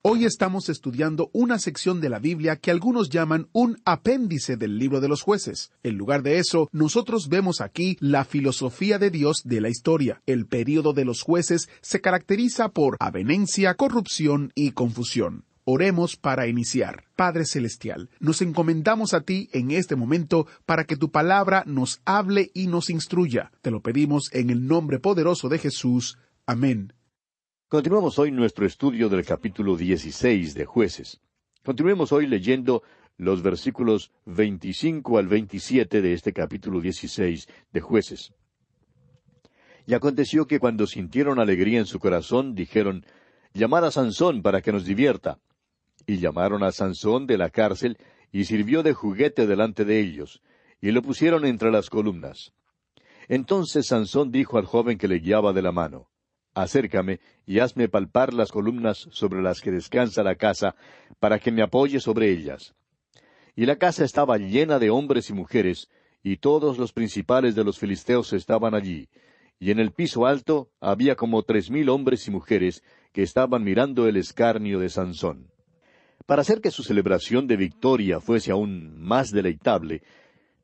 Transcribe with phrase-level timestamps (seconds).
[0.00, 5.00] Hoy estamos estudiando una sección de la Biblia que algunos llaman un apéndice del libro
[5.00, 5.72] de los jueces.
[5.82, 10.22] En lugar de eso, nosotros vemos aquí la filosofía de Dios de la historia.
[10.24, 15.44] El período de los jueces se caracteriza por avenencia, corrupción y confusión.
[15.64, 17.02] Oremos para iniciar.
[17.16, 22.52] Padre Celestial, nos encomendamos a ti en este momento para que tu palabra nos hable
[22.54, 23.50] y nos instruya.
[23.62, 26.18] Te lo pedimos en el nombre poderoso de Jesús.
[26.46, 26.92] Amén.
[27.70, 31.20] Continuamos hoy nuestro estudio del capítulo 16 de jueces.
[31.62, 32.82] Continuemos hoy leyendo
[33.18, 38.32] los versículos 25 al 27 de este capítulo 16 de jueces.
[39.86, 43.04] Y aconteció que cuando sintieron alegría en su corazón, dijeron,
[43.52, 45.38] Llamad a Sansón para que nos divierta.
[46.06, 47.98] Y llamaron a Sansón de la cárcel,
[48.32, 50.40] y sirvió de juguete delante de ellos,
[50.80, 52.54] y lo pusieron entre las columnas.
[53.28, 56.08] Entonces Sansón dijo al joven que le guiaba de la mano,
[56.58, 60.74] Acércame y hazme palpar las columnas sobre las que descansa la casa,
[61.20, 62.74] para que me apoye sobre ellas.
[63.54, 65.88] Y la casa estaba llena de hombres y mujeres,
[66.20, 69.08] y todos los principales de los filisteos estaban allí,
[69.60, 72.82] y en el piso alto había como tres mil hombres y mujeres
[73.12, 75.52] que estaban mirando el escarnio de Sansón.
[76.26, 80.02] Para hacer que su celebración de victoria fuese aún más deleitable,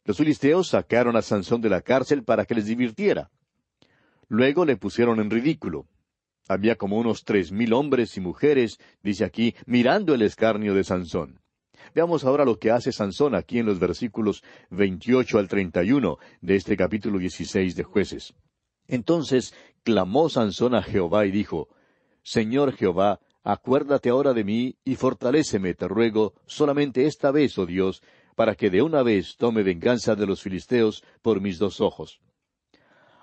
[0.04, 3.31] los filisteos sacaron a Sansón de la cárcel para que les divirtiera.
[4.28, 5.86] Luego le pusieron en ridículo.
[6.48, 11.40] Había como unos tres mil hombres y mujeres, dice aquí, mirando el escarnio de Sansón.
[11.94, 16.76] Veamos ahora lo que hace Sansón aquí en los versículos 28 al 31 de este
[16.76, 18.34] capítulo 16 de jueces.
[18.86, 21.68] Entonces clamó Sansón a Jehová y dijo,
[22.22, 28.02] Señor Jehová, acuérdate ahora de mí y fortaléceme, te ruego, solamente esta vez, oh Dios,
[28.34, 32.20] para que de una vez tome venganza de los filisteos por mis dos ojos.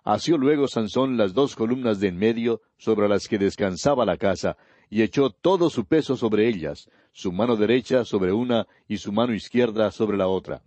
[0.04, 4.58] Asió luego Sansón las dos columnas de en medio sobre las que descansaba la casa,
[4.90, 9.34] y echó todo su peso sobre ellas, su mano derecha sobre una y su mano
[9.34, 10.64] izquierda sobre la otra.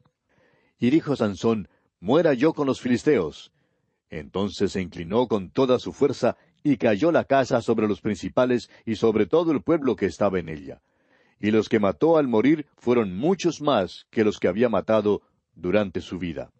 [0.78, 1.68] Y dijo Sansón,
[2.00, 3.50] Muera yo con los filisteos.
[4.10, 8.96] Entonces se inclinó con toda su fuerza y cayó la casa sobre los principales y
[8.96, 10.80] sobre todo el pueblo que estaba en ella.
[11.40, 15.22] Y los que mató al morir fueron muchos más que los que había matado
[15.54, 16.50] durante su vida.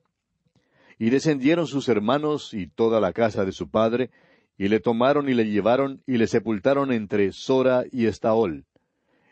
[1.04, 4.10] Y descendieron sus hermanos y toda la casa de su padre,
[4.56, 8.64] y le tomaron y le llevaron y le sepultaron entre Sora y Estaol,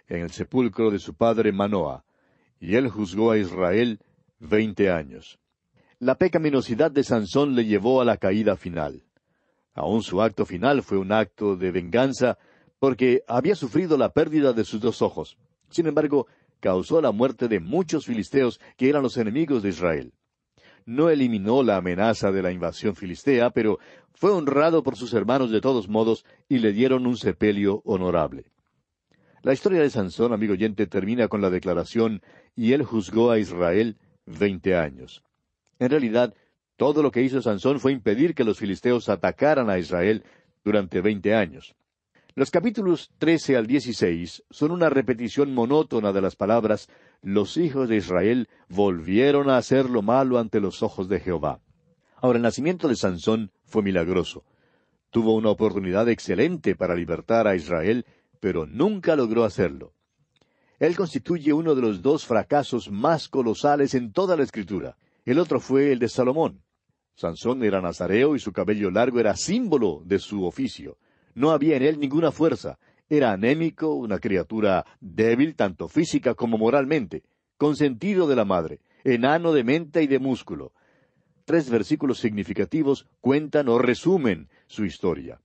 [0.07, 2.05] en el sepulcro de su padre Manoa,
[2.61, 4.01] y él juzgó a Israel
[4.39, 5.39] veinte años.
[5.99, 9.05] La pecaminosidad de Sansón le llevó a la caída final.
[9.73, 12.37] Aun su acto final fue un acto de venganza,
[12.81, 15.39] porque había sufrido la pérdida de sus dos ojos.
[15.71, 16.27] Sin embargo,
[16.61, 20.13] causó la muerte de muchos filisteos que eran los enemigos de Israel
[20.87, 23.79] no eliminó la amenaza de la invasión filistea, pero
[24.15, 28.45] fue honrado por sus hermanos de todos modos y le dieron un sepelio honorable.
[29.43, 32.23] La historia de Sansón, amigo oyente, termina con la declaración
[32.55, 35.25] y él juzgó a Israel veinte años.
[35.79, 36.35] En realidad,
[36.77, 40.23] todo lo que hizo Sansón fue impedir que los filisteos atacaran a Israel
[40.65, 41.75] durante veinte años.
[42.35, 46.89] Los capítulos trece al dieciséis son una repetición monótona de las palabras
[47.23, 51.61] los hijos de Israel volvieron a hacer lo malo ante los ojos de Jehová.
[52.17, 54.45] Ahora el nacimiento de Sansón fue milagroso.
[55.11, 58.07] Tuvo una oportunidad excelente para libertar a Israel,
[58.41, 59.95] pero nunca logró hacerlo.
[60.79, 64.97] Él constituye uno de los dos fracasos más colosales en toda la Escritura.
[65.25, 66.63] El otro fue el de Salomón.
[67.15, 70.99] Sansón era nazareo y su cabello largo era símbolo de su oficio.
[71.35, 72.79] No había en él ninguna fuerza.
[73.13, 77.25] Era anémico, una criatura débil tanto física como moralmente,
[77.59, 80.73] consentido de la madre, enano de mente y de músculo.
[81.45, 85.43] Tres versículos significativos cuentan o resumen su historia.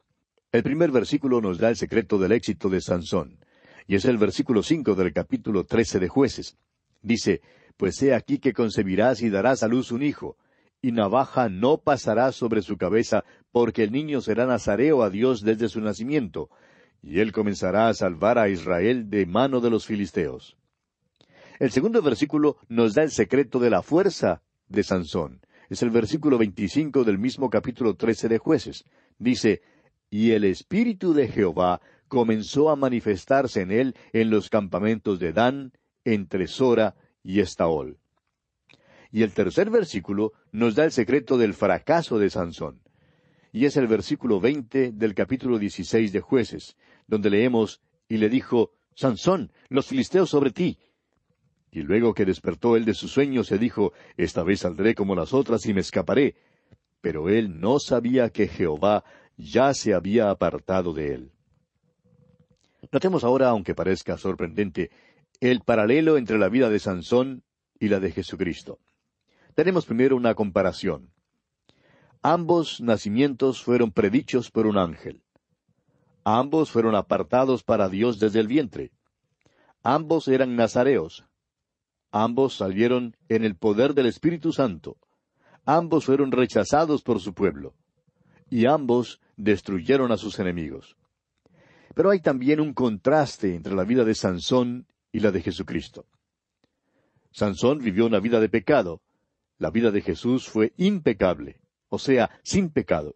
[0.53, 3.37] El primer versículo nos da el secreto del éxito de Sansón,
[3.85, 6.57] y es el versículo cinco del capítulo trece de Jueces.
[7.01, 7.41] Dice,
[7.75, 10.37] Pues he aquí que concebirás y darás a luz un hijo,
[10.81, 15.67] y navaja no pasará sobre su cabeza, porque el niño será nazareo a Dios desde
[15.67, 16.49] su nacimiento,
[17.01, 20.57] y él comenzará a salvar a Israel de mano de los filisteos.
[21.59, 25.41] El segundo versículo nos da el secreto de la fuerza de Sansón.
[25.69, 28.85] Es el versículo veinticinco del mismo capítulo trece de Jueces.
[29.17, 29.61] Dice,
[30.09, 35.73] Y el Espíritu de Jehová comenzó a manifestarse en él en los campamentos de Dan,
[36.05, 37.97] entre Sora y Estaol.
[39.11, 42.81] Y el tercer versículo nos da el secreto del fracaso de Sansón.
[43.57, 46.77] Y es el versículo veinte del capítulo dieciséis de Jueces,
[47.07, 50.77] donde leemos, y le dijo, Sansón, los filisteos sobre ti.
[51.71, 55.33] Y luego que despertó él de su sueño, se dijo, Esta vez saldré como las
[55.33, 56.36] otras y me escaparé.
[57.01, 59.04] Pero él no sabía que Jehová
[59.38, 61.31] ya se había apartado de él.
[62.92, 64.92] Notemos ahora, aunque parezca sorprendente,
[65.39, 67.42] el paralelo entre la vida de Sansón
[67.80, 68.77] y la de Jesucristo.
[69.56, 71.10] Tenemos primero una comparación.
[72.21, 75.21] Ambos nacimientos fueron predichos por un ángel.
[76.23, 78.91] Ambos fueron apartados para Dios desde el vientre.
[79.83, 81.25] Ambos eran nazareos.
[82.11, 84.97] Ambos salieron en el poder del Espíritu Santo.
[85.65, 87.75] Ambos fueron rechazados por su pueblo.
[88.49, 90.97] Y ambos destruyeron a sus enemigos.
[91.93, 96.05] Pero hay también un contraste entre la vida de Sansón y la de Jesucristo.
[97.31, 99.01] Sansón vivió una vida de pecado.
[99.57, 101.59] La vida de Jesús fue impecable,
[101.89, 103.16] o sea, sin pecado.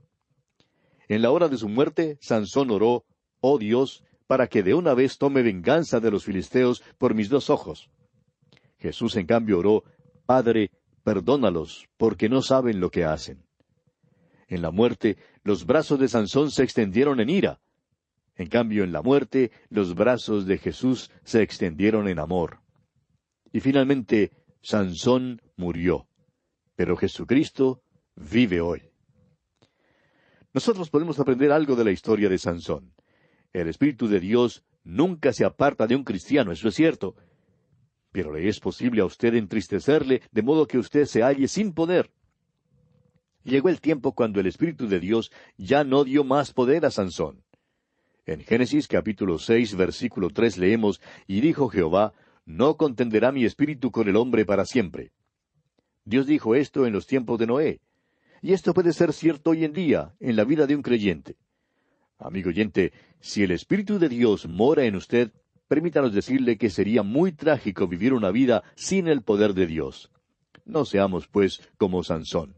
[1.08, 3.06] En la hora de su muerte, Sansón oró,
[3.42, 7.50] Oh Dios, para que de una vez tome venganza de los filisteos por mis dos
[7.50, 7.90] ojos.
[8.78, 9.84] Jesús en cambio oró,
[10.26, 10.72] Padre,
[11.04, 13.44] perdónalos, porque no saben lo que hacen.
[14.48, 17.60] En la muerte, los brazos de Sansón se extendieron en ira.
[18.36, 22.60] En cambio, en la muerte, los brazos de Jesús se extendieron en amor.
[23.52, 24.32] Y finalmente,
[24.62, 26.08] Sansón murió.
[26.76, 27.82] Pero Jesucristo
[28.16, 28.82] vive hoy.
[30.54, 32.94] Nosotros podemos aprender algo de la historia de Sansón.
[33.54, 37.16] El Espíritu de Dios nunca se aparta de un cristiano, eso es cierto.
[38.12, 42.12] Pero le es posible a usted entristecerle de modo que usted se halle sin poder.
[43.44, 47.44] Llegó el tiempo cuando el Espíritu de Dios ya no dio más poder a Sansón.
[48.26, 52.14] En Génesis capítulo seis versículo tres leemos, Y dijo Jehová,
[52.46, 55.12] No contenderá mi espíritu con el hombre para siempre.
[56.06, 57.82] Dios dijo esto en los tiempos de Noé.
[58.42, 61.36] Y esto puede ser cierto hoy en día, en la vida de un creyente.
[62.18, 65.32] Amigo oyente, si el Espíritu de Dios mora en usted,
[65.68, 70.12] permítanos decirle que sería muy trágico vivir una vida sin el poder de Dios.
[70.66, 72.58] No seamos, pues, como Sansón.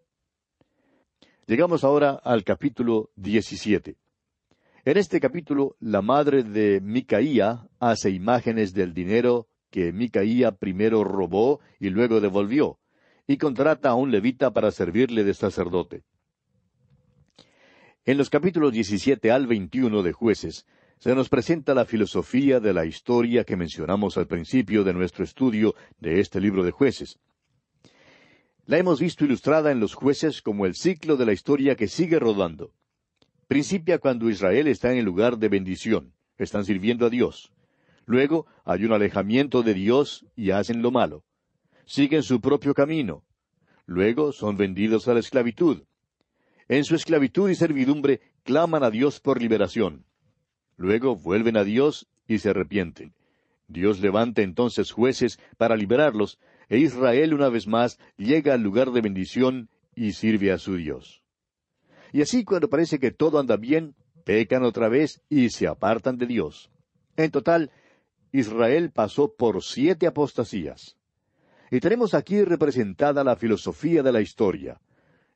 [1.48, 3.98] Llegamos ahora al capítulo 17.
[4.86, 11.60] En este capítulo, la madre de Micaía hace imágenes del dinero que Micaía primero robó
[11.80, 12.80] y luego devolvió
[13.28, 16.04] y contrata a un levita para servirle de sacerdote.
[18.06, 20.66] En los capítulos 17 al 21 de jueces,
[21.00, 25.74] se nos presenta la filosofía de la historia que mencionamos al principio de nuestro estudio
[26.00, 27.20] de este libro de jueces.
[28.66, 32.20] La hemos visto ilustrada en los jueces como el ciclo de la historia que sigue
[32.20, 32.74] rodando.
[33.48, 37.52] Principia cuando Israel está en el lugar de bendición, están sirviendo a Dios.
[38.06, 41.24] Luego hay un alejamiento de Dios y hacen lo malo
[41.86, 43.24] siguen su propio camino.
[43.86, 45.84] Luego son vendidos a la esclavitud.
[46.68, 50.06] En su esclavitud y servidumbre claman a Dios por liberación.
[50.78, 53.14] Luego vuelven a Dios y se arrepienten.
[53.68, 59.02] Dios levanta entonces jueces para liberarlos, e Israel una vez más llega al lugar de
[59.02, 61.24] bendición y sirve a su Dios.
[62.12, 66.28] Y así cuando parece que todo anda bien, pecan otra vez y se apartan de
[66.28, 66.72] Dios.
[67.18, 67.72] En total,
[68.32, 70.98] Israel pasó por siete apostasías.
[71.74, 74.80] Y tenemos aquí representada la filosofía de la historia.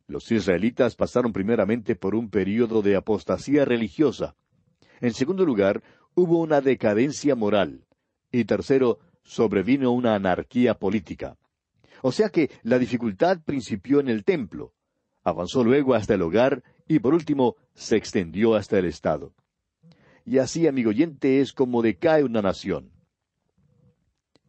[0.06, 4.36] Los israelitas pasaron primeramente por un período de apostasía religiosa.
[5.02, 5.82] En segundo lugar,
[6.14, 7.88] hubo una decadencia moral.
[8.32, 11.40] Y tercero, sobrevino una anarquía política.
[12.04, 14.76] O sea que la dificultad principió en el templo,
[15.24, 19.34] avanzó luego hasta el hogar y por último se extendió hasta el Estado.
[20.24, 22.92] Y así, amigo oyente, es como decae una nación.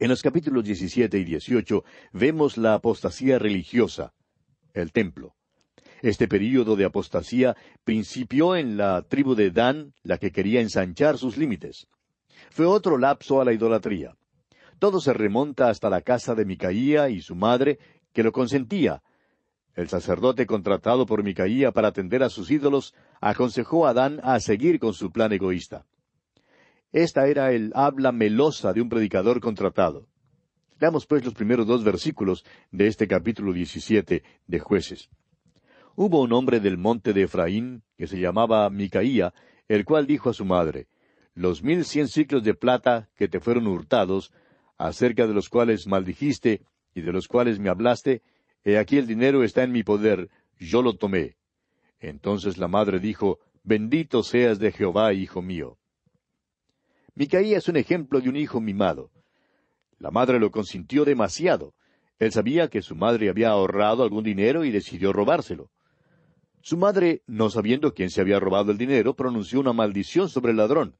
[0.01, 4.13] En los capítulos 17 y 18 vemos la apostasía religiosa,
[4.73, 5.35] el templo.
[6.03, 11.37] Este período de apostasía principió en la tribu de Dan, la que quería ensanchar sus
[11.37, 11.89] límites.
[12.51, 14.17] Fue otro lapso a la idolatría.
[14.79, 17.81] Todo se remonta hasta la casa de Micaía y su madre,
[18.13, 19.03] que lo consentía.
[19.75, 24.79] El sacerdote contratado por Micaía para atender a sus ídolos aconsejó a Adán a seguir
[24.79, 25.87] con su plan egoísta.
[26.93, 30.09] Esta era el habla melosa de un predicador contratado.
[30.81, 35.11] Veamos pues los primeros dos versículos de este capítulo 17 de Jueces.
[35.97, 39.35] Hubo un hombre del monte de Efraín, que se llamaba Micaía,
[39.67, 40.87] el cual dijo a su madre,
[41.35, 44.33] Los mil cien ciclos de plata que te fueron hurtados,
[44.79, 46.63] acerca de los cuales maldijiste
[46.95, 48.23] y de los cuales me hablaste,
[48.65, 51.37] he aquí el dinero está en mi poder, yo lo tomé.
[52.01, 55.77] Entonces la madre dijo, Bendito seas de Jehová, hijo mío.
[57.19, 59.11] Micaía es un ejemplo de un hijo mimado.
[59.99, 61.75] La madre lo consintió demasiado.
[62.21, 65.69] Él sabía que su madre había ahorrado algún dinero y decidió robárselo.
[66.61, 70.59] Su madre, no sabiendo quién se había robado el dinero, pronunció una maldición sobre el
[70.59, 70.95] ladrón.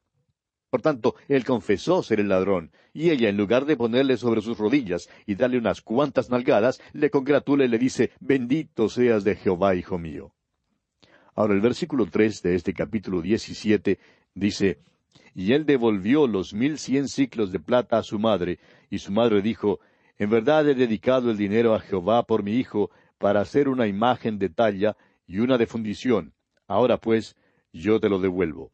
[0.71, 4.59] Por tanto, él confesó ser el ladrón, y ella, en lugar de ponerle sobre sus
[4.59, 9.77] rodillas y darle unas cuantas nalgadas, le congratula y le dice, Bendito seas de Jehová,
[9.77, 10.35] hijo mío.
[11.37, 14.01] Ahora el versículo tres de este capítulo diecisiete
[14.35, 14.81] dice,
[15.35, 18.59] Y él devolvió los mil cien ciclos de plata a su madre,
[18.91, 19.81] y su madre dijo,
[20.19, 24.39] En verdad he dedicado el dinero a Jehová por mi hijo, para hacer una imagen
[24.39, 24.97] de talla
[25.27, 26.33] y una de fundición.
[26.67, 27.37] Ahora pues,
[27.73, 28.71] yo te lo devuelvo.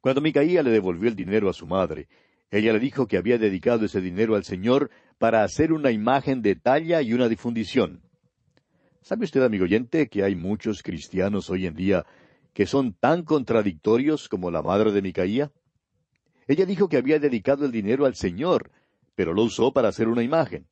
[0.00, 2.08] Cuando Micaía le devolvió el dinero a su madre,
[2.50, 6.56] ella le dijo que había dedicado ese dinero al Señor para hacer una imagen de
[6.56, 8.02] talla y una difundición.
[9.02, 12.06] ¿Sabe usted, amigo oyente, que hay muchos cristianos hoy en día
[12.58, 15.52] que son tan contradictorios como la madre de Micaía?
[16.48, 18.72] Ella dijo que había dedicado el dinero al Señor,
[19.14, 20.66] pero lo usó para hacer una imagen.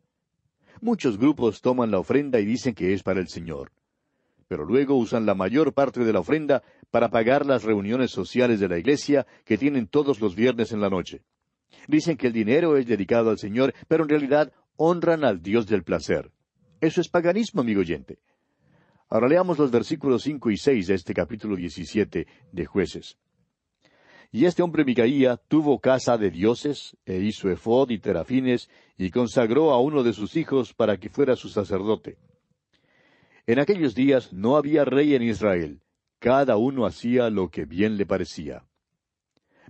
[0.81, 3.71] Muchos grupos toman la ofrenda y dicen que es para el Señor
[4.49, 6.62] pero luego usan la mayor parte de la ofrenda
[6.93, 10.88] para pagar las reuniones sociales de la iglesia que tienen todos los viernes en la
[10.88, 11.23] noche.
[11.88, 15.83] Dicen que el dinero es dedicado al Señor, pero en realidad honran al Dios del
[15.83, 16.31] placer.
[16.81, 18.21] Eso es paganismo, amigo oyente.
[19.08, 23.16] Ahora leamos los versículos cinco y seis de este capítulo diecisiete de Jueces.
[24.32, 29.70] Y este hombre Micaía tuvo casa de dioses, e hizo efod y terafines, y consagró
[29.70, 32.18] a uno de sus hijos para que fuera su sacerdote.
[33.46, 35.80] En aquellos días no había rey en Israel,
[36.18, 38.66] cada uno hacía lo que bien le parecía.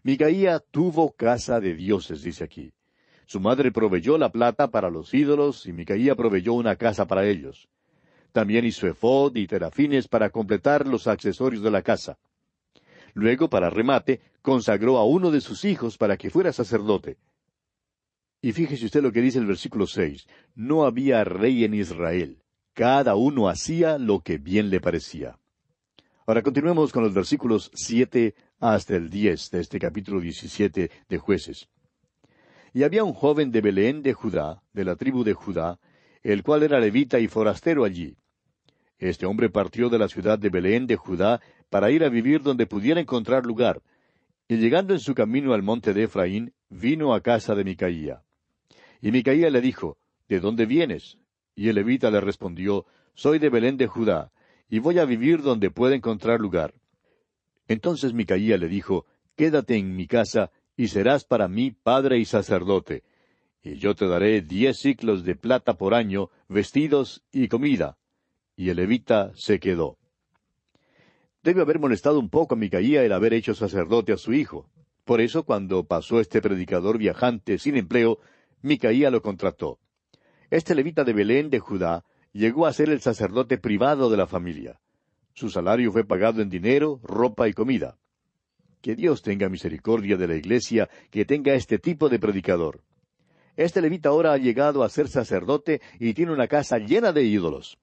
[0.02, 2.72] Micaía tuvo casa de dioses, dice aquí.
[3.26, 7.68] Su madre proveyó la plata para los ídolos y Micaía proveyó una casa para ellos.
[8.36, 12.18] También hizo efod y terafines para completar los accesorios de la casa.
[13.14, 17.16] Luego, para remate, consagró a uno de sus hijos para que fuera sacerdote.
[18.42, 20.26] Y fíjese usted lo que dice el versículo seis.
[20.54, 22.42] No había rey en Israel.
[22.74, 25.38] Cada uno hacía lo que bien le parecía.
[26.26, 31.70] Ahora continuemos con los versículos siete hasta el diez de este capítulo diecisiete de Jueces.
[32.74, 35.80] Y había un joven de Belén de Judá, de la tribu de Judá,
[36.22, 38.18] el cual era levita y forastero allí.
[38.98, 42.66] Este hombre partió de la ciudad de Belén de Judá para ir a vivir donde
[42.66, 43.82] pudiera encontrar lugar,
[44.48, 48.22] y llegando en su camino al monte de Efraín, vino a casa de Micaía.
[49.02, 49.98] Y Micaía le dijo,
[50.28, 51.18] ¿De dónde vienes?
[51.54, 54.32] Y el levita le respondió, Soy de Belén de Judá,
[54.68, 56.74] y voy a vivir donde pueda encontrar lugar.
[57.68, 63.02] Entonces Micaía le dijo, Quédate en mi casa, y serás para mí padre y sacerdote,
[63.62, 67.98] y yo te daré diez ciclos de plata por año, vestidos y comida.
[68.56, 69.98] Y el levita se quedó.
[71.42, 74.68] Debe haber molestado un poco a Micaía el haber hecho sacerdote a su hijo.
[75.04, 78.18] Por eso, cuando pasó este predicador viajante sin empleo,
[78.62, 79.78] Micaía lo contrató.
[80.50, 84.80] Este levita de Belén de Judá llegó a ser el sacerdote privado de la familia.
[85.34, 87.98] Su salario fue pagado en dinero, ropa y comida.
[88.80, 92.82] Que Dios tenga misericordia de la iglesia que tenga este tipo de predicador.
[93.56, 97.78] Este levita ahora ha llegado a ser sacerdote y tiene una casa llena de ídolos.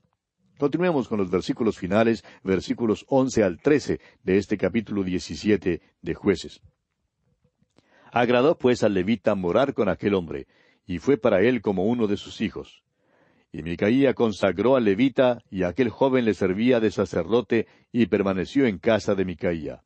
[0.58, 6.62] Continuemos con los versículos finales, versículos once al trece de este capítulo diecisiete de Jueces.
[8.12, 10.48] Agradó pues al levita morar con aquel hombre,
[10.86, 12.84] y fue para él como uno de sus hijos.
[13.52, 18.78] Y Micaía consagró al levita, y aquel joven le servía de sacerdote, y permaneció en
[18.78, 19.84] casa de Micaía.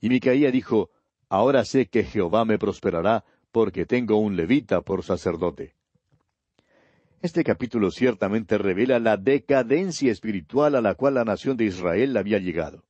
[0.00, 0.90] Y Micaía dijo,
[1.28, 5.74] Ahora sé que Jehová me prosperará, porque tengo un levita por sacerdote.
[7.24, 12.38] Este capítulo ciertamente revela la decadencia espiritual a la cual la nación de Israel había
[12.38, 12.84] llegado.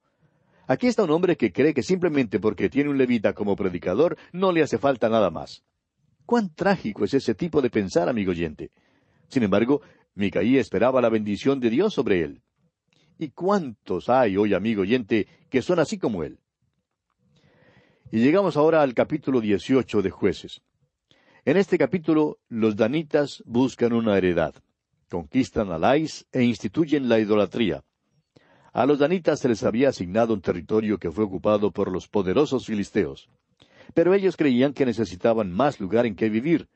[0.67, 4.51] Aquí está un hombre que cree que simplemente porque tiene un levita como predicador no
[4.51, 5.63] le hace falta nada más.
[6.27, 8.73] Cuán trágico es ese tipo de pensar, amigo oyente.
[9.29, 9.83] Sin embargo,
[10.17, 12.43] Micaía esperaba la bendición de Dios sobre él.
[13.21, 16.41] ¿Y cuántos hay hoy, amigo oyente, que son así como él?
[18.11, 20.61] Y llegamos ahora al capítulo 18 de jueces.
[21.47, 24.55] En este capítulo, los danitas buscan una heredad,
[25.11, 27.85] conquistan a Lais e instituyen la idolatría.
[28.73, 32.65] A los danitas se les había asignado un territorio que fue ocupado por los poderosos
[32.65, 33.29] filisteos.
[33.93, 36.67] Pero ellos creían que necesitaban más lugar en que vivir.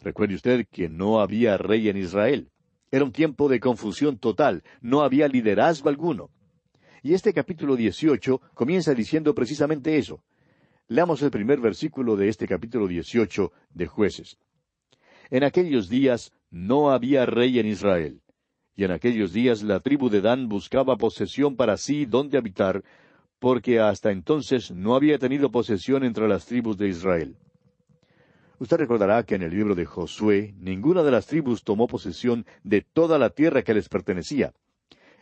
[0.00, 2.50] Recuerde usted que no había rey en Israel.
[2.90, 6.30] Era un tiempo de confusión total, no había liderazgo alguno.
[7.02, 10.24] Y este capítulo 18 comienza diciendo precisamente eso.
[10.92, 14.36] Leamos el primer versículo de este capítulo 18 de jueces.
[15.30, 18.20] En aquellos días no había rey en Israel,
[18.76, 22.84] y en aquellos días la tribu de Dan buscaba posesión para sí donde habitar,
[23.38, 27.36] porque hasta entonces no había tenido posesión entre las tribus de Israel.
[28.58, 32.82] Usted recordará que en el libro de Josué ninguna de las tribus tomó posesión de
[32.82, 34.52] toda la tierra que les pertenecía.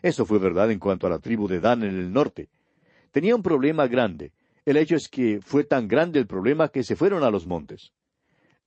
[0.02, 2.48] Eso fue verdad en cuanto a la tribu de Dan en el norte.
[3.12, 4.32] Tenía un problema grande,
[4.70, 7.92] el hecho es que fue tan grande el problema que se fueron a los montes.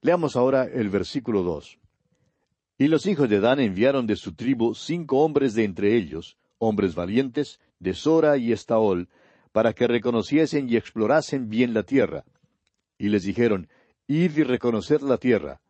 [0.02, 1.80] Leamos ahora el versículo dos.
[2.78, 6.96] Y los hijos de Dan enviaron de su tribu cinco hombres de entre ellos, hombres
[6.96, 9.08] valientes, de Sora y Estaol,
[9.52, 12.26] para que reconociesen y explorasen bien la tierra.
[12.98, 13.70] Y les dijeron,
[14.08, 15.62] Id y reconocer la tierra.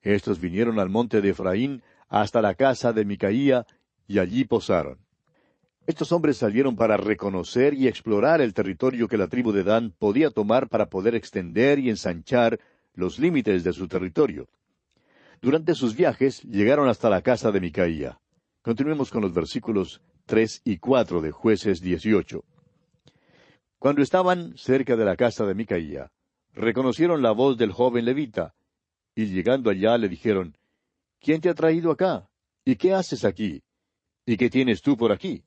[0.00, 3.66] Estos vinieron al monte de Efraín hasta la casa de Micaía,
[4.06, 5.03] y allí posaron.
[5.86, 10.30] Estos hombres salieron para reconocer y explorar el territorio que la tribu de Dan podía
[10.30, 12.58] tomar para poder extender y ensanchar
[12.94, 14.48] los límites de su territorio.
[15.42, 18.18] Durante sus viajes llegaron hasta la casa de Micaía.
[18.62, 22.44] Continuemos con los versículos tres y cuatro de Jueces dieciocho.
[23.78, 26.10] Cuando estaban cerca de la casa de Micaía,
[26.54, 28.54] reconocieron la voz del joven levita,
[29.14, 30.56] y llegando allá le dijeron,
[31.20, 32.30] ¿Quién te ha traído acá?
[32.64, 33.62] ¿Y qué haces aquí?
[34.24, 35.44] ¿Y qué tienes tú por aquí?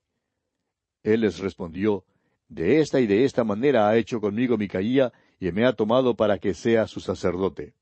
[1.07, 2.03] Él les respondió,
[2.49, 6.37] De esta y de esta manera ha hecho conmigo Micaía, y me ha tomado para
[6.37, 7.73] que sea su sacerdote.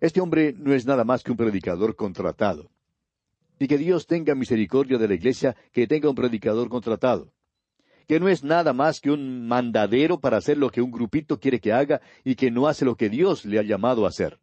[0.00, 2.70] Este hombre no es nada más que un predicador contratado.
[3.58, 7.32] Y que Dios tenga misericordia de la iglesia que tenga un predicador contratado.
[8.06, 11.58] Que no es nada más que un mandadero para hacer lo que un grupito quiere
[11.58, 14.38] que haga y que no hace lo que Dios le ha llamado a hacer.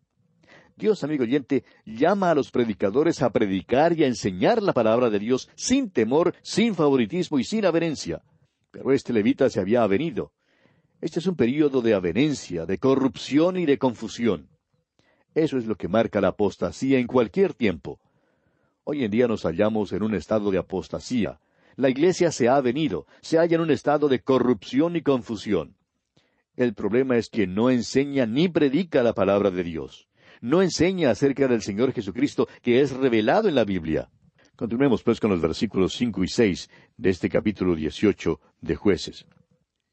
[0.79, 5.19] Dios, amigo oyente, llama a los predicadores a predicar y a enseñar la palabra de
[5.19, 8.23] Dios sin temor, sin favoritismo y sin averencia.
[8.71, 10.31] Pero este levita se había avenido.
[11.01, 14.47] Este es un período de avenencia, de corrupción y de confusión.
[15.35, 17.99] Eso es lo que marca la apostasía en cualquier tiempo.
[18.85, 21.41] Hoy en día nos hallamos en un estado de apostasía.
[21.75, 25.75] La iglesia se ha avenido, se halla en un estado de corrupción y confusión.
[26.55, 30.08] El problema es que no enseña ni predica la palabra de Dios
[30.41, 34.09] no enseña acerca del Señor Jesucristo que es revelado en la Biblia.
[34.55, 39.25] Continuemos pues con los versículos cinco y seis de este capítulo dieciocho de jueces.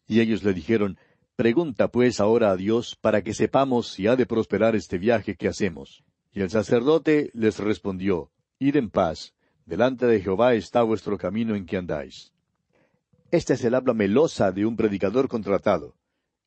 [0.06, 0.98] Y ellos le dijeron,
[1.36, 5.48] Pregunta pues ahora a Dios para que sepamos si ha de prosperar este viaje que
[5.48, 6.02] hacemos.
[6.32, 9.34] Y el sacerdote les respondió, Id en paz,
[9.66, 12.32] delante de Jehová está vuestro camino en que andáis.
[13.30, 15.94] Esta es el habla melosa de un predicador contratado.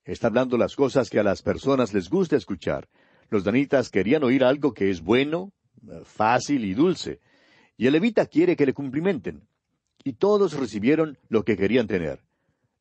[0.06, 2.90] Está hablando las cosas que a las personas les gusta escuchar,
[3.30, 5.52] los danitas querían oír algo que es bueno,
[6.04, 7.20] fácil y dulce,
[7.78, 9.48] y el levita quiere que le cumplimenten.
[10.04, 12.20] Y todos recibieron lo que querían tener.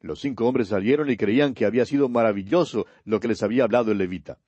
[0.00, 3.92] Los cinco hombres salieron y creían que había sido maravilloso lo que les había hablado
[3.92, 4.38] el levita.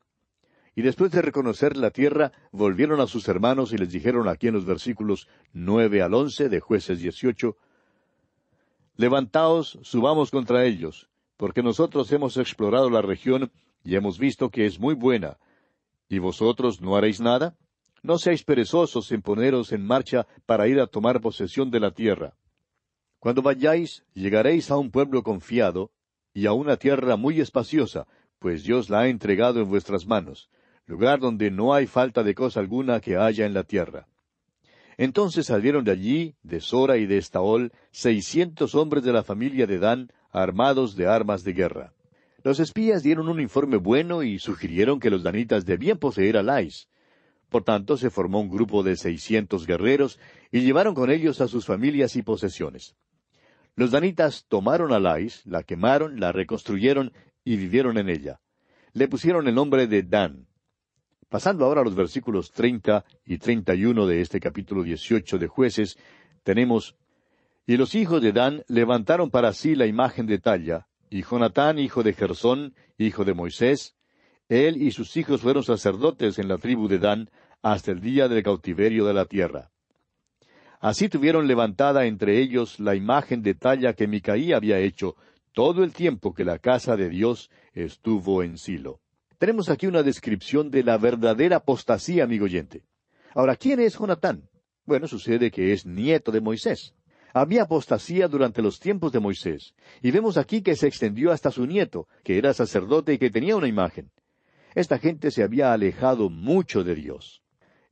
[0.76, 4.54] Y después de reconocer la tierra, volvieron a sus hermanos y les dijeron aquí en
[4.54, 7.56] los versículos nueve al once de jueces dieciocho,
[8.96, 11.08] Levantaos, subamos contra ellos,
[11.38, 13.50] porque nosotros hemos explorado la región
[13.82, 15.38] y hemos visto que es muy buena,
[16.10, 17.56] ¿Y vosotros no haréis nada?
[18.02, 22.34] No seáis perezosos en poneros en marcha para ir a tomar posesión de la tierra.
[23.20, 25.92] Cuando vayáis, llegaréis a un pueblo confiado
[26.34, 28.08] y a una tierra muy espaciosa,
[28.40, 30.50] pues Dios la ha entregado en vuestras manos,
[30.84, 34.08] lugar donde no hay falta de cosa alguna que haya en la tierra.
[34.96, 39.78] Entonces salieron de allí, de Sora y de Estaol, seiscientos hombres de la familia de
[39.78, 41.94] Dan, armados de armas de guerra.
[42.42, 46.88] Los espías dieron un informe bueno y sugirieron que los danitas debían poseer a Lais.
[47.50, 50.18] Por tanto, se formó un grupo de seiscientos guerreros
[50.50, 52.96] y llevaron con ellos a sus familias y posesiones.
[53.74, 57.12] Los danitas tomaron a Lais, la quemaron, la reconstruyeron
[57.44, 58.40] y vivieron en ella.
[58.92, 60.46] Le pusieron el nombre de Dan.
[61.28, 65.46] Pasando ahora a los versículos treinta y treinta y uno de este capítulo dieciocho de
[65.46, 65.98] jueces,
[66.42, 66.96] tenemos
[67.66, 72.04] Y los hijos de Dan levantaron para sí la imagen de talla, y Jonatán, hijo
[72.04, 73.96] de Gersón, hijo de Moisés,
[74.48, 77.30] él y sus hijos fueron sacerdotes en la tribu de Dan
[77.62, 79.70] hasta el día del cautiverio de la tierra.
[80.80, 85.16] Así tuvieron levantada entre ellos la imagen de talla que Micaí había hecho,
[85.52, 89.00] todo el tiempo que la casa de Dios estuvo en Silo.
[89.38, 92.84] Tenemos aquí una descripción de la verdadera apostasía, amigo oyente.
[93.34, 94.48] Ahora, ¿quién es Jonatán?
[94.86, 96.94] Bueno, sucede que es nieto de Moisés.
[97.32, 101.66] Había apostasía durante los tiempos de Moisés, y vemos aquí que se extendió hasta su
[101.66, 104.10] nieto, que era sacerdote y que tenía una imagen.
[104.74, 107.42] Esta gente se había alejado mucho de Dios.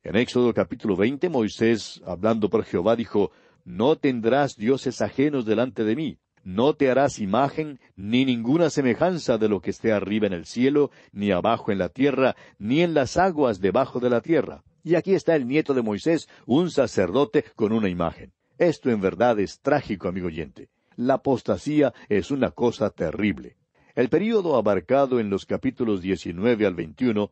[0.03, 3.31] En Éxodo capítulo veinte, Moisés, hablando por Jehová, dijo,
[3.65, 9.49] No tendrás dioses ajenos delante de mí, no te harás imagen ni ninguna semejanza de
[9.49, 13.17] lo que esté arriba en el cielo, ni abajo en la tierra, ni en las
[13.17, 14.63] aguas debajo de la tierra.
[14.83, 18.33] Y aquí está el nieto de Moisés, un sacerdote con una imagen.
[18.59, 20.69] Esto en verdad es trágico, amigo oyente.
[20.97, 23.57] La apostasía es una cosa terrible.
[23.95, 27.31] El período abarcado en los capítulos 19 al 21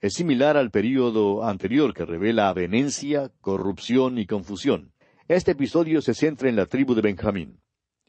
[0.00, 4.92] es similar al período anterior que revela avenencia, corrupción y confusión.
[5.26, 7.60] Este episodio se centra en la tribu de Benjamín.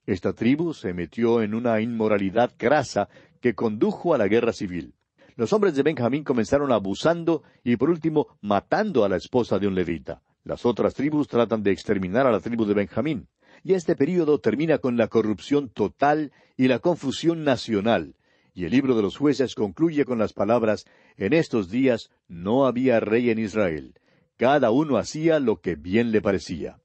[0.06, 3.08] Esta tribu se metió en una inmoralidad grasa
[3.40, 4.96] que condujo a la guerra civil.
[5.38, 9.76] Los hombres de Benjamín comenzaron abusando y por último matando a la esposa de un
[9.76, 10.22] levita.
[10.44, 13.28] Las otras tribus tratan de exterminar a la tribu de Benjamín.
[13.64, 18.16] Y este período termina con la corrupción total y la confusión nacional.
[18.54, 20.86] Y el libro de los jueces concluye con las palabras,
[21.18, 23.96] En estos días no había rey en Israel.
[24.38, 26.80] Cada uno hacía lo que bien le parecía.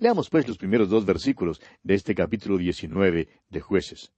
[0.00, 4.12] Leamos pues los primeros dos versículos de este capítulo diecinueve de jueces.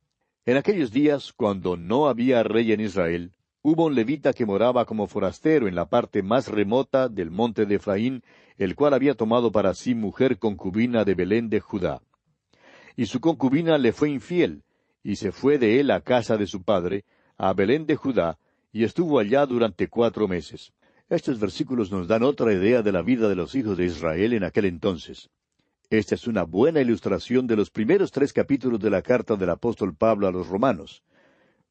[0.46, 5.06] En aquellos días, cuando no había rey en Israel, hubo un levita que moraba como
[5.06, 8.22] forastero en la parte más remota del monte de Efraín,
[8.56, 12.02] el cual había tomado para sí mujer concubina de Belén de Judá.
[12.96, 14.62] Y su concubina le fue infiel,
[15.02, 17.04] y se fue de él a casa de su padre,
[17.36, 18.38] a Belén de Judá,
[18.72, 20.72] y estuvo allá durante cuatro meses.
[21.08, 24.44] Estos versículos nos dan otra idea de la vida de los hijos de Israel en
[24.44, 25.30] aquel entonces.
[25.90, 29.94] Esta es una buena ilustración de los primeros tres capítulos de la carta del apóstol
[29.94, 31.04] Pablo a los romanos.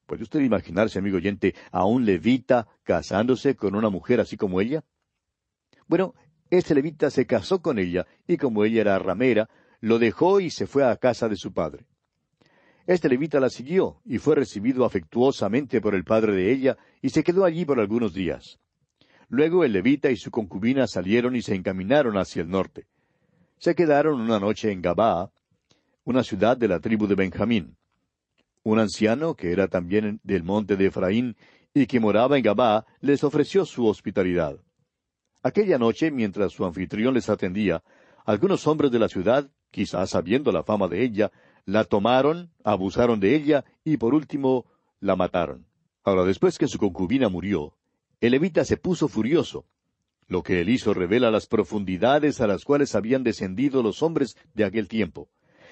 [0.05, 4.83] ¿Puede usted imaginarse, amigo oyente, a un levita casándose con una mujer así como ella?
[5.87, 6.13] Bueno,
[6.57, 10.67] este levita se casó con ella, y como ella era ramera, lo dejó y se
[10.67, 11.85] fue a casa de su padre.
[12.85, 17.23] Este levita la siguió, y fue recibido afectuosamente por el padre de ella, y se
[17.23, 18.59] quedó allí por algunos días.
[19.29, 22.87] Luego el levita y su concubina salieron y se encaminaron hacia el norte
[23.63, 25.31] se quedaron una noche en Gabaa,
[26.03, 27.77] una ciudad de la tribu de Benjamín.
[28.61, 31.37] Un anciano, que era también del monte de Efraín
[31.73, 34.57] y que moraba en Gabaa, les ofreció su hospitalidad.
[35.43, 37.83] Aquella noche, mientras su anfitrión les atendía,
[38.25, 41.31] algunos hombres de la ciudad, quizás sabiendo la fama de ella,
[41.65, 44.65] la tomaron, abusaron de ella y por último
[44.99, 45.67] la mataron.
[46.03, 47.77] Ahora, después que su concubina murió,
[48.21, 49.65] el levita se puso furioso
[50.27, 54.65] lo que él hizo revela las profundidades a las cuales habían descendido los hombres de
[54.65, 55.29] aquel tiempo.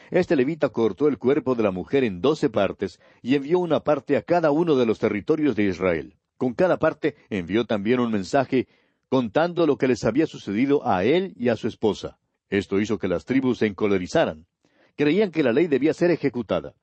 [0.09, 4.17] Este levita cortó el cuerpo de la mujer en doce partes y envió una parte
[4.17, 6.15] a cada uno de los territorios de Israel.
[6.37, 8.67] Con cada parte envió también un mensaje
[9.11, 12.17] contando lo que les había sucedido a él y a su esposa.
[12.49, 14.47] Esto hizo que las tribus se encolerizaran.
[14.95, 16.73] Creían que la ley debía ser ejecutada.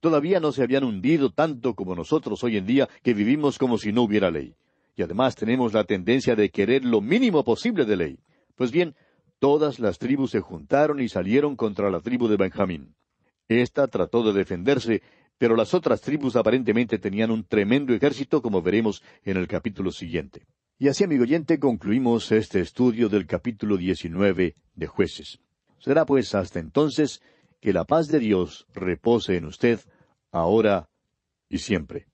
[0.00, 3.92] Todavía no se habían hundido tanto como nosotros hoy en día que vivimos como si
[3.92, 4.56] no hubiera ley
[4.96, 8.18] y además tenemos la tendencia de querer lo mínimo posible de ley.
[8.56, 8.94] Pues bien,
[9.38, 12.94] todas las tribus se juntaron y salieron contra la tribu de Benjamín.
[13.46, 15.02] Esta trató de defenderse,
[15.36, 20.46] pero las otras tribus aparentemente tenían un tremendo ejército, como veremos en el capítulo siguiente.
[20.78, 25.38] Y así, amigo oyente, concluimos este estudio del capítulo diecinueve de jueces.
[25.78, 27.22] Será pues hasta entonces
[27.62, 29.80] que la paz de Dios repose en usted,
[30.32, 30.90] ahora
[31.48, 32.08] y siempre.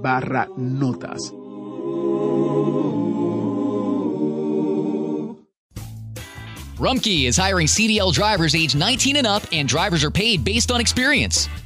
[0.02, 1.32] barra notas.
[6.80, 10.82] Rumkey is hiring CDL drivers age 19 and up, and drivers are paid based on
[10.82, 11.48] experience.